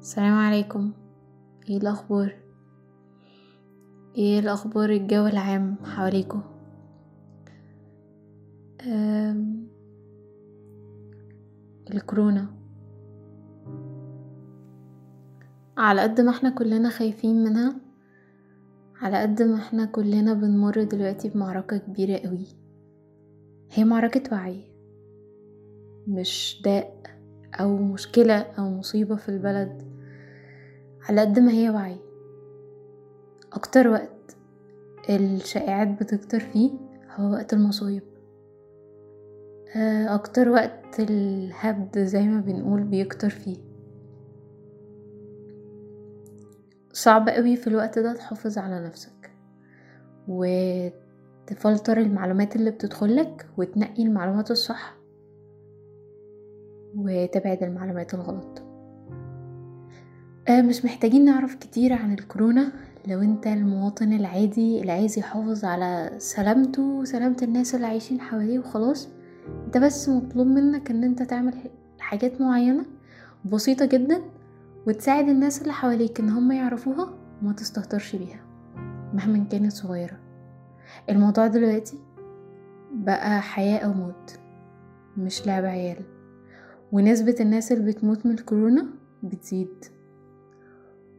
[0.00, 0.92] السلام عليكم.
[1.68, 2.36] إيه الأخبار؟
[4.16, 6.42] إيه الأخبار الجو العام حواليكم؟
[8.86, 9.68] أم...
[11.90, 12.46] الكورونا.
[15.76, 17.76] على قد ما إحنا كلنا خايفين منها
[19.00, 22.46] على قد ما إحنا كلنا بنمر دلوقتي بمعركة كبيرة قوي.
[23.70, 24.64] هي معركة وعي
[26.06, 27.19] مش داء
[27.54, 29.82] أو مشكلة أو مصيبة في البلد
[31.08, 31.96] على قد ما هي وعي.
[33.52, 34.36] أكتر وقت
[35.10, 36.70] الشائعات بتكتر فيه
[37.16, 38.02] هو وقت المصايب.
[40.08, 43.56] أكتر وقت الهبد زي ما بنقول بيكتر فيه.
[46.92, 49.30] صعب قوي في الوقت ده تحافظ على نفسك
[50.28, 54.99] وتفلتر المعلومات اللي بتدخلك وتنقي المعلومات الصح.
[56.96, 58.62] وتبعد المعلومات الغلط.
[60.50, 62.72] مش محتاجين نعرف كتير عن الكورونا.
[63.06, 69.08] لو انت المواطن العادي اللي عايز يحافظ على سلامته وسلامة الناس اللي عايشين حواليه وخلاص
[69.66, 71.54] انت بس مطلوب منك ان انت تعمل
[71.98, 72.84] حاجات معينة
[73.44, 74.20] بسيطة جدا
[74.86, 78.40] وتساعد الناس اللي حواليك ان هم يعرفوها وما تستهترش بيها
[79.14, 80.16] مهما كانت صغيرة.
[81.10, 81.98] الموضوع دلوقتي
[82.92, 84.38] بقى حياة أو موت
[85.16, 86.04] مش لعب عيال.
[86.92, 88.86] ونسبة الناس اللي بتموت من الكورونا
[89.22, 89.84] بتزيد.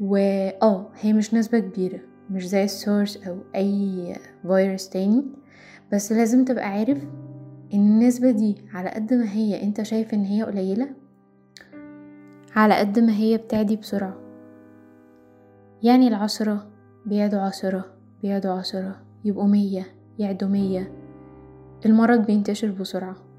[0.00, 0.16] و
[0.62, 5.24] آه هي مش نسبة كبيرة مش زي السورس أو أي فيروس تاني.
[5.92, 6.98] بس لازم تبقى عارف
[7.74, 10.88] إن النسبة دي على قد ما هي أنت شايف إن هي قليلة
[12.56, 14.20] على قد ما هي بتعدي بسرعة.
[15.82, 16.70] يعني العشرة
[17.06, 17.84] بيعدوا عشرة
[18.22, 19.86] بيعدوا عشرة يبقوا مية
[20.18, 20.92] يعدوا مية.
[21.86, 23.29] المرض بينتشر بسرعة.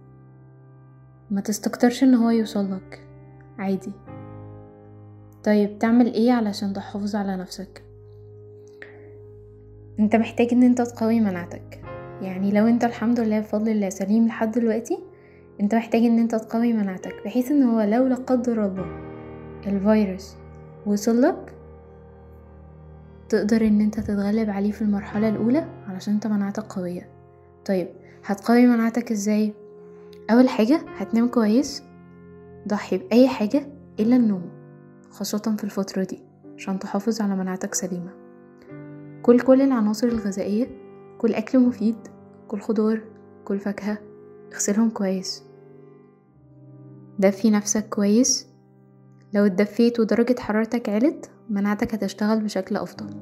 [1.31, 3.07] ما تستكترش إن هو يوصلك.
[3.59, 3.91] عادي.
[5.43, 7.83] طيب تعمل إيه علشان تحافظ على نفسك؟
[9.99, 11.81] أنت محتاج إن أنت تقوي مناعتك.
[12.21, 14.99] يعني لو أنت الحمد لله بفضل الله سليم لحد دلوقتي
[15.61, 18.85] أنت محتاج إن أنت تقوي مناعتك بحيث إن هو لو لا قدر الله
[19.67, 20.35] الفيروس
[20.85, 21.53] وصلك
[23.29, 27.09] تقدر إن أنت تتغلب عليه في المرحلة الأولى علشان أنت مناعتك قوية.
[27.65, 27.87] طيب
[28.25, 29.60] هتقوي مناعتك إزاي؟
[30.29, 31.83] أول حاجة هتنام كويس
[32.67, 33.67] ضحي بأي حاجة
[33.99, 34.49] إلا النوم
[35.09, 36.19] خاصة في الفترة دي
[36.55, 38.11] عشان تحافظ على مناعتك سليمة.
[39.21, 40.67] كل كل العناصر الغذائية
[41.17, 41.95] كل أكل مفيد
[42.47, 43.01] كل خضار
[43.45, 43.97] كل فاكهة
[44.53, 45.43] اغسلهم كويس.
[47.19, 48.47] دفي نفسك كويس.
[49.33, 53.15] لو اتدفيت ودرجة حرارتك علت مناعتك هتشتغل بشكل أفضل.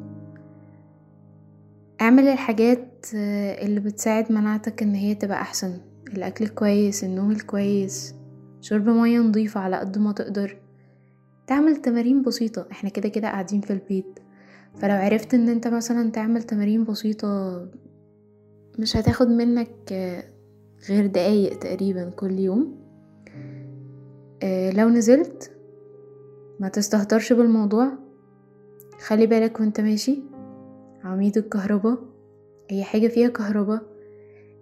[2.02, 5.82] اعمل الحاجات اللي بتساعد مناعتك إن هي تبقى أحسن.
[6.18, 8.16] الأكل الكويس النوم الكويس
[8.62, 10.58] شرب مية نظيفة على قد ما تقدر.
[11.48, 14.20] تعمل تمارين بسيطة إحنا كده كده قاعدين في البيت.
[14.76, 17.66] فلو عرفت إن أنت مثلا تعمل تمارين بسيطة
[18.80, 19.94] مش هتاخد منك
[20.90, 22.80] غير دقايق تقريبا كل يوم.
[24.74, 25.52] لو نزلت
[26.60, 27.92] ما تستهترش بالموضوع.
[29.00, 30.20] خلي بالك وأنت ماشي.
[31.04, 31.98] عواميد الكهرباء
[32.72, 33.82] أي حاجة فيها كهرباء.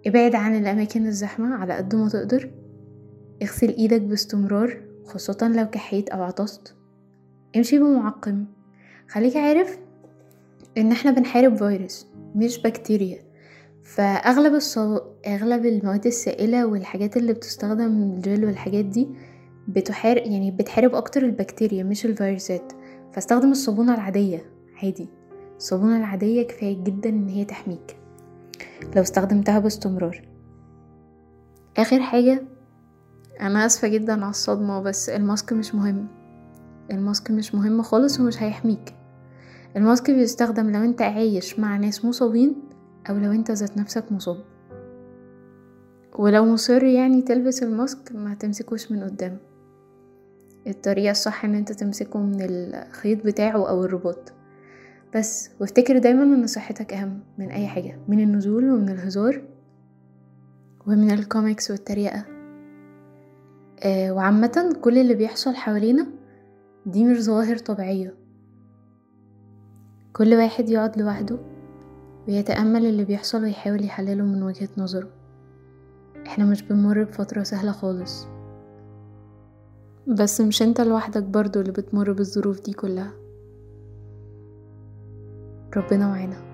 [0.06, 2.50] ابعد عن الأماكن الزحمة على قد ما تقدر.
[3.42, 6.74] اغسل إيدك باستمرار خاصة لو كحيت أو عطست.
[7.56, 8.44] امشي بمعقم.
[9.08, 9.78] خليك عارف
[10.78, 13.18] إن إحنا بنحارب فيروس مش بكتيريا.
[13.84, 15.00] فأغلب الصو...
[15.26, 19.08] أغلب المواد السائلة والحاجات اللي بتستخدم الجل والحاجات دي
[19.68, 22.72] بتحارب يعني بتحارب أكتر البكتيريا مش الفيروسات.
[23.12, 24.42] فاستخدم الصابونة العادية
[24.82, 25.08] عادي.
[25.56, 27.97] الصابونة العادية كفاية جدا إن هي تحميك.
[28.96, 30.28] لو استخدمتها باستمرار.
[31.76, 32.42] آخر حاجة
[33.40, 36.06] أنا آسفة جدا على الصدمة بس الماسك مش مهم.
[36.90, 38.94] الماسك مش مهم خالص ومش هيحميك.
[39.76, 42.54] ال mask بيستخدم لو أنت عايش مع ناس مصابين
[43.10, 44.44] أو لو أنت ذات نفسك مصاب.
[46.18, 49.38] ولو مصر يعني تلبس ال mask ما تمسكوش من قدام.
[50.66, 54.32] الطريقة الصح إن أنت تمسكه من الخيط بتاعه أو الرباط.
[55.16, 59.42] بس وافتكر دايما إن صحتك أهم من أي حاجة من النزول ومن الهزار
[60.86, 62.24] ومن الكوميكس والتريقة.
[63.82, 66.06] آه وعامة كل اللي بيحصل حوالينا
[66.86, 68.14] دي مش ظواهر طبيعية.
[70.12, 71.38] كل واحد يقعد لوحده
[72.28, 75.08] ويتأمل اللي بيحصل ويحاول يحلله من وجهة نظره.
[76.26, 78.26] إحنا مش بنمر بفترة سهلة خالص.
[80.06, 83.12] بس مش أنت لوحدك برضو اللي بتمر بالظروف دي كلها.
[85.76, 86.47] ربنا معانا.